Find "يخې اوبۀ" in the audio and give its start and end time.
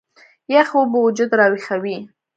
0.53-0.99